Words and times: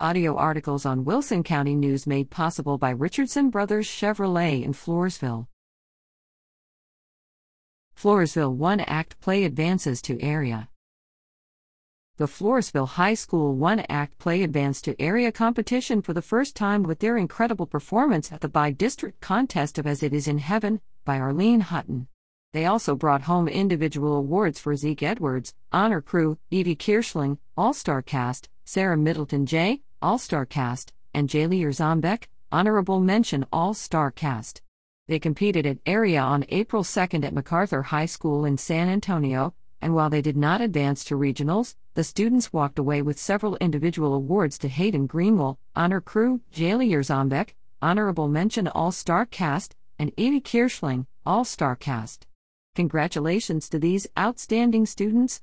Audio 0.00 0.34
articles 0.34 0.84
on 0.84 1.04
Wilson 1.04 1.44
County 1.44 1.76
News 1.76 2.04
made 2.04 2.28
possible 2.28 2.78
by 2.78 2.90
Richardson 2.90 3.48
Brothers 3.48 3.86
Chevrolet 3.86 4.64
in 4.64 4.72
Floresville. 4.72 5.46
Floresville 7.96 8.56
One 8.56 8.80
Act 8.80 9.20
Play 9.20 9.44
advances 9.44 10.02
to 10.02 10.20
area. 10.20 10.68
The 12.16 12.26
Floresville 12.26 12.88
High 12.88 13.14
School 13.14 13.54
One 13.54 13.84
Act 13.88 14.18
Play 14.18 14.42
advanced 14.42 14.84
to 14.86 15.00
area 15.00 15.30
competition 15.30 16.02
for 16.02 16.12
the 16.12 16.20
first 16.20 16.56
time 16.56 16.82
with 16.82 16.98
their 16.98 17.16
incredible 17.16 17.66
performance 17.66 18.32
at 18.32 18.40
the 18.40 18.48
Bi 18.48 18.72
District 18.72 19.20
Contest 19.20 19.78
of 19.78 19.86
As 19.86 20.02
It 20.02 20.12
Is 20.12 20.26
in 20.26 20.38
Heaven 20.38 20.80
by 21.04 21.20
Arlene 21.20 21.60
Hutton. 21.60 22.08
They 22.54 22.66
also 22.66 22.94
brought 22.94 23.22
home 23.22 23.48
individual 23.48 24.14
awards 24.14 24.60
for 24.60 24.76
Zeke 24.76 25.02
Edwards, 25.02 25.54
Honor 25.72 26.00
Crew, 26.00 26.38
Evie 26.52 26.76
Kirschling, 26.76 27.38
All 27.56 27.72
Star 27.72 28.00
Cast, 28.00 28.48
Sarah 28.64 28.96
Middleton 28.96 29.44
J., 29.44 29.80
All 30.00 30.18
Star 30.18 30.46
Cast, 30.46 30.92
and 31.12 31.28
Jaylee 31.28 31.66
Zombeck, 31.66 32.28
Honorable 32.52 33.00
Mention 33.00 33.44
All 33.52 33.74
Star 33.74 34.12
Cast. 34.12 34.62
They 35.08 35.18
competed 35.18 35.66
at 35.66 35.78
area 35.84 36.20
on 36.20 36.44
April 36.48 36.84
2nd 36.84 37.24
at 37.24 37.34
MacArthur 37.34 37.82
High 37.82 38.06
School 38.06 38.44
in 38.44 38.56
San 38.56 38.88
Antonio, 38.88 39.52
and 39.82 39.92
while 39.92 40.08
they 40.08 40.22
did 40.22 40.36
not 40.36 40.60
advance 40.60 41.02
to 41.06 41.16
regionals, 41.16 41.74
the 41.94 42.04
students 42.04 42.52
walked 42.52 42.78
away 42.78 43.02
with 43.02 43.18
several 43.18 43.56
individual 43.56 44.14
awards 44.14 44.58
to 44.58 44.68
Hayden 44.68 45.08
Greenwell, 45.08 45.58
Honor 45.74 46.00
Crew, 46.00 46.40
Jaylee 46.52 46.94
Zombeck, 47.00 47.54
Honorable 47.82 48.28
Mention 48.28 48.68
All 48.68 48.92
Star 48.92 49.26
Cast, 49.26 49.74
and 49.98 50.12
Evie 50.16 50.40
Kirschling, 50.40 51.06
All 51.26 51.44
Star 51.44 51.74
Cast. 51.74 52.28
Congratulations 52.74 53.68
to 53.68 53.78
these 53.78 54.08
outstanding 54.18 54.84
students. 54.84 55.40